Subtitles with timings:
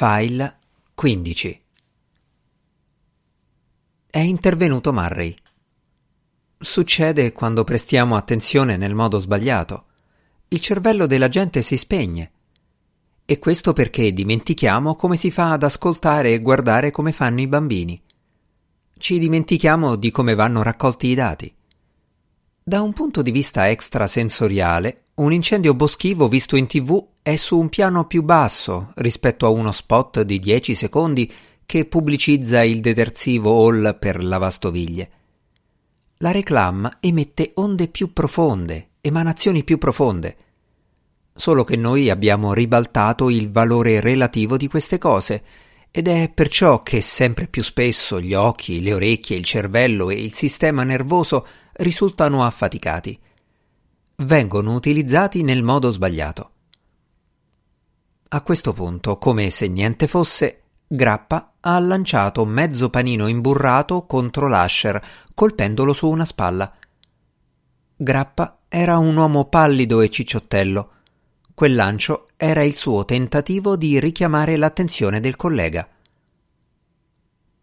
[0.00, 0.58] File
[0.94, 1.62] 15
[4.06, 5.34] È intervenuto Murray.
[6.56, 9.86] Succede quando prestiamo attenzione nel modo sbagliato.
[10.50, 12.30] Il cervello della gente si spegne.
[13.24, 18.00] E questo perché dimentichiamo come si fa ad ascoltare e guardare come fanno i bambini.
[18.96, 21.52] Ci dimentichiamo di come vanno raccolti i dati.
[22.68, 27.70] Da un punto di vista extrasensoriale, un incendio boschivo visto in tv è su un
[27.70, 31.32] piano più basso rispetto a uno spot di 10 secondi
[31.64, 35.10] che pubblicizza il detersivo Hall per lavastoviglie.
[36.18, 40.36] La reclam emette onde più profonde, emanazioni più profonde.
[41.32, 45.42] Solo che noi abbiamo ribaltato il valore relativo di queste cose
[45.90, 50.34] ed è perciò che sempre più spesso gli occhi, le orecchie, il cervello e il
[50.34, 51.46] sistema nervoso
[51.78, 53.18] risultano affaticati
[54.20, 56.50] vengono utilizzati nel modo sbagliato.
[58.30, 65.00] A questo punto, come se niente fosse, Grappa ha lanciato mezzo panino imburrato contro l'Asher,
[65.34, 66.72] colpendolo su una spalla.
[67.96, 70.92] Grappa era un uomo pallido e cicciottello.
[71.54, 75.88] Quel lancio era il suo tentativo di richiamare l'attenzione del collega.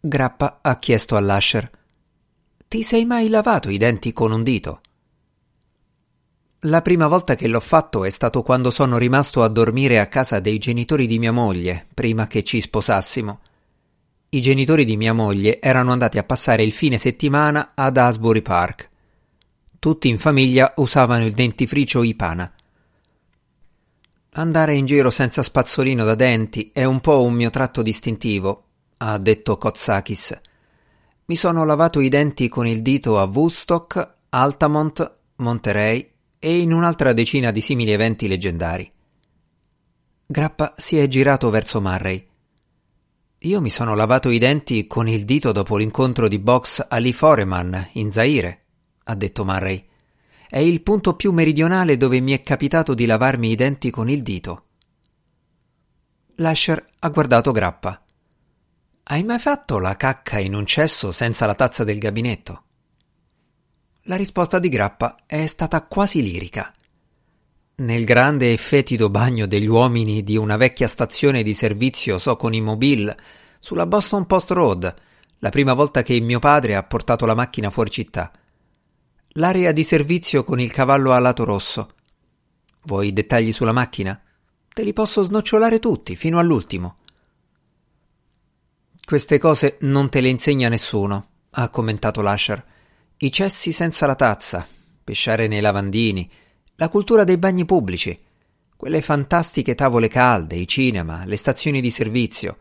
[0.00, 1.70] Grappa ha chiesto all'Asher:
[2.72, 4.80] Ti sei mai lavato i denti con un dito?
[6.60, 10.40] La prima volta che l'ho fatto è stato quando sono rimasto a dormire a casa
[10.40, 13.40] dei genitori di mia moglie, prima che ci sposassimo.
[14.30, 18.88] I genitori di mia moglie erano andati a passare il fine settimana ad Asbury Park.
[19.78, 22.50] Tutti in famiglia usavano il dentifricio Ipana.
[24.30, 28.64] Andare in giro senza spazzolino da denti è un po' un mio tratto distintivo,
[28.96, 30.40] ha detto Kotsakis.
[31.24, 37.12] Mi sono lavato i denti con il dito a Woodstock, Altamont, Monterey e in un'altra
[37.12, 38.90] decina di simili eventi leggendari.
[40.26, 42.26] Grappa si è girato verso Murray.
[43.38, 47.90] Io mi sono lavato i denti con il dito dopo l'incontro di box Ali Foreman
[47.92, 48.64] in Zaire,
[49.04, 49.86] ha detto Murray.
[50.48, 54.22] È il punto più meridionale dove mi è capitato di lavarmi i denti con il
[54.22, 54.64] dito.
[56.36, 58.02] Lasher ha guardato Grappa.
[59.12, 62.62] Hai mai fatto la cacca in un cesso senza la tazza del gabinetto?
[64.04, 66.72] La risposta di Grappa è stata quasi lirica.
[67.74, 73.18] Nel grande e fetido bagno degli uomini di una vecchia stazione di servizio Soconimobile,
[73.60, 74.94] sulla Boston Post Road,
[75.40, 78.32] la prima volta che mio padre ha portato la macchina fuori città.
[79.32, 81.90] L'area di servizio con il cavallo a lato rosso.
[82.84, 84.18] Vuoi dettagli sulla macchina?
[84.72, 86.96] Te li posso snocciolare tutti, fino all'ultimo.
[89.04, 92.64] Queste cose non te le insegna nessuno, ha commentato Lasher
[93.24, 94.66] i cessi senza la tazza,
[95.04, 96.28] pesciare nei lavandini,
[96.74, 98.18] la cultura dei bagni pubblici,
[98.76, 102.58] quelle fantastiche tavole calde, i cinema, le stazioni di servizio,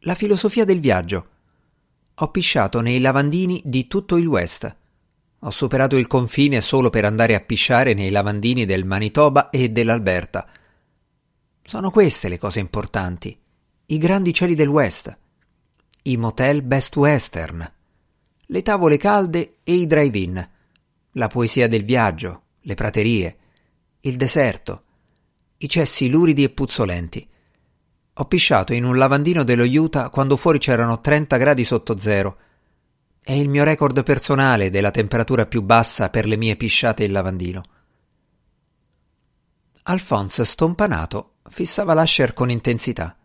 [0.00, 1.28] la filosofia del viaggio.
[2.16, 4.76] Ho pisciato nei lavandini di tutto il West.
[5.38, 10.46] Ho superato il confine solo per andare a pisciare nei lavandini del Manitoba e dell'Alberta.
[11.62, 13.34] Sono queste le cose importanti.
[13.86, 15.16] I grandi cieli del West.
[16.06, 17.72] I motel Best Western
[18.46, 20.48] le tavole calde e i drive-in,
[21.12, 23.36] la poesia del viaggio, le praterie,
[24.00, 24.82] il deserto,
[25.56, 27.26] i cessi luridi e puzzolenti.
[28.14, 32.38] Ho pisciato in un lavandino dello Utah quando fuori c'erano 30 gradi sotto zero.
[33.20, 37.62] È il mio record personale della temperatura più bassa per le mie pisciate in lavandino.
[39.84, 43.16] Alphonse, stompanato, fissava l'Asher con intensità.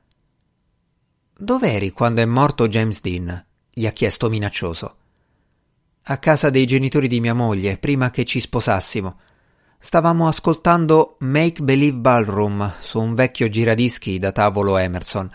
[1.41, 3.45] Dov'eri quando è morto James Dean?
[3.71, 4.97] gli ha chiesto minaccioso
[6.11, 9.19] a casa dei genitori di mia moglie, prima che ci sposassimo.
[9.77, 15.29] Stavamo ascoltando Make Believe Ballroom su un vecchio giradischi da tavolo Emerson.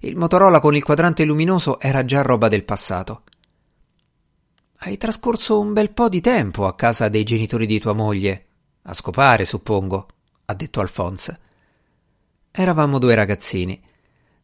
[0.00, 3.22] Il Motorola con il quadrante luminoso era già roba del passato.
[4.78, 8.46] Hai trascorso un bel po' di tempo a casa dei genitori di tua moglie.
[8.82, 10.08] A scopare, suppongo,
[10.44, 11.40] ha detto Alphonse.
[12.50, 13.80] Eravamo due ragazzini.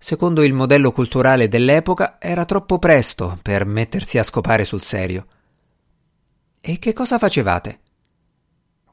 [0.05, 5.29] Secondo il modello culturale dell'epoca era troppo presto per mettersi a scopare sul serio.
[6.61, 7.83] E che cosa facevate?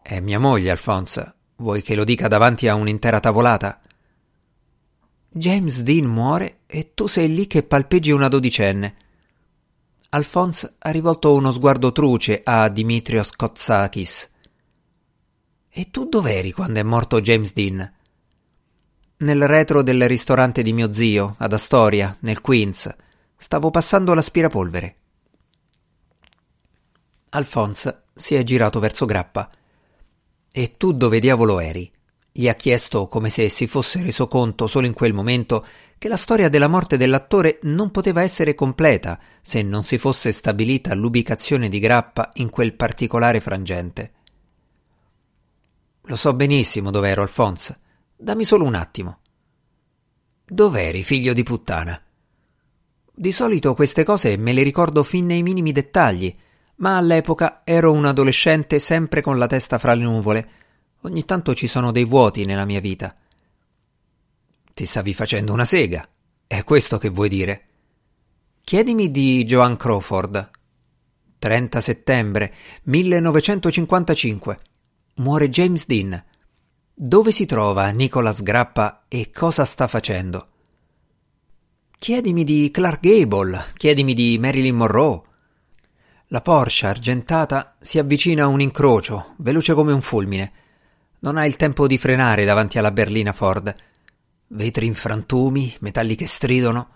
[0.03, 1.33] È mia moglie, Alphonse.
[1.56, 3.81] Vuoi che lo dica davanti a un'intera tavolata?
[5.31, 8.95] James Dean muore e tu sei lì che palpeggi una dodicenne.
[10.09, 14.29] Alphonse ha rivolto uno sguardo truce a Dimitrios Kotsakis.
[15.69, 17.97] E tu dov'eri quando è morto James Dean?
[19.21, 22.89] Nel retro del ristorante di mio zio, ad Astoria, nel Queens.
[23.36, 24.95] Stavo passando l'aspirapolvere.
[27.31, 29.50] Alphonse si è girato verso Grappa.
[30.50, 31.92] E tu dove diavolo eri?
[32.31, 35.68] Gli ha chiesto, come se si fosse reso conto solo in quel momento,
[35.98, 40.94] che la storia della morte dell'attore non poteva essere completa se non si fosse stabilita
[40.94, 44.13] l'ubicazione di Grappa in quel particolare frangente.
[46.04, 47.80] Lo so benissimo dov'ero, Alphonse.
[48.21, 49.19] Dammi solo un attimo.
[50.45, 52.04] Dov'eri, figlio di puttana?
[53.13, 56.36] Di solito queste cose me le ricordo fin nei minimi dettagli,
[56.75, 60.50] ma all'epoca ero un adolescente sempre con la testa fra le nuvole.
[61.04, 63.16] Ogni tanto ci sono dei vuoti nella mia vita.
[64.74, 66.06] Ti stavi facendo una sega.
[66.45, 67.68] È questo che vuoi dire?
[68.62, 70.50] Chiedimi di Joan Crawford.
[71.39, 74.60] 30 settembre 1955.
[75.15, 76.22] Muore James Dean.
[77.01, 80.48] Dove si trova Nicholas Grappa e cosa sta facendo?
[81.98, 85.22] Chiedimi di Clark Gable, chiedimi di Marilyn Monroe.
[86.28, 90.51] La Porsche argentata si avvicina a un incrocio, veloce come un fulmine.
[91.19, 93.74] Non ha il tempo di frenare davanti alla berlina Ford.
[94.48, 96.90] Vetri in frantumi, metalli che stridono.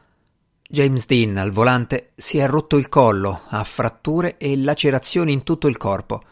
[0.67, 5.69] James Dean al volante si è rotto il collo, ha fratture e lacerazioni in tutto
[5.69, 6.23] il corpo.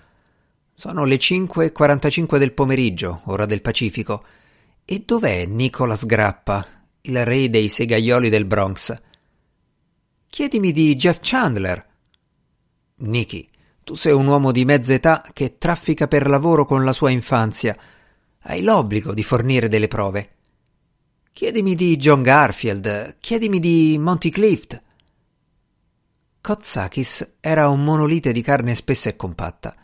[0.73, 4.25] Sono le 5.45 del pomeriggio, ora del Pacifico.
[4.85, 6.65] E dov'è Nicholas Grappa,
[7.01, 8.99] il re dei segaioli del Bronx?
[10.27, 11.85] Chiedimi di Jeff Chandler.
[12.95, 13.47] Nicky,
[13.83, 17.77] tu sei un uomo di mezza età che traffica per lavoro con la sua infanzia.
[18.43, 20.35] Hai l'obbligo di fornire delle prove.
[21.33, 24.81] Chiedimi di John Garfield, chiedimi di Monty Clift.
[26.41, 29.75] Kotsakis era un monolite di carne spessa e compatta.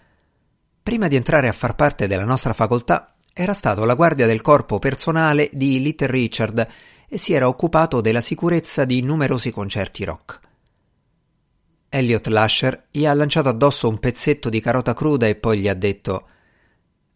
[0.88, 4.80] Prima di entrare a far parte della nostra facoltà, era stato la guardia del corpo
[4.80, 6.66] personale di Little Richard
[7.10, 10.39] e si era occupato della sicurezza di numerosi concerti rock.
[11.89, 15.74] Elliot Lasher gli ha lanciato addosso un pezzetto di carota cruda e poi gli ha
[15.74, 16.28] detto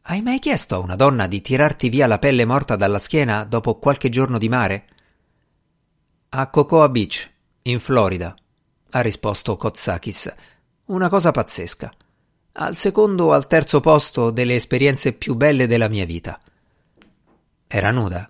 [0.01, 3.79] Hai mai chiesto a una donna di tirarti via la pelle morta dalla schiena dopo
[3.79, 4.85] qualche giorno di mare?
[6.27, 7.31] A Cocoa Beach,
[7.61, 8.35] in Florida,
[8.89, 10.35] ha risposto Kotsakis.
[10.87, 11.89] Una cosa pazzesca
[12.53, 16.39] al secondo o al terzo posto delle esperienze più belle della mia vita.
[17.67, 18.27] Era nuda?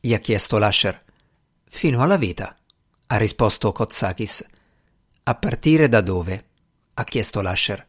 [0.00, 1.00] gli ha chiesto Lasher.
[1.64, 2.56] Fino alla vita,
[3.06, 4.44] ha risposto Kotsakis.
[5.24, 6.44] A partire da dove?
[6.94, 7.86] ha chiesto Lasher.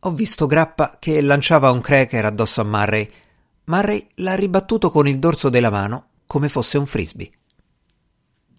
[0.00, 3.10] Ho visto Grappa che lanciava un cracker addosso a Murray.
[3.64, 7.30] Murray l'ha ribattuto con il dorso della mano come fosse un frisbee.